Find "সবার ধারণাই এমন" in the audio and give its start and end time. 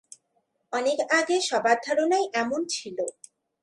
1.41-2.61